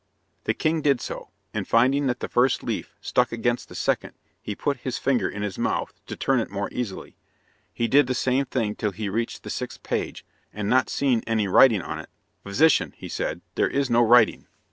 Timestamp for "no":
13.91-14.01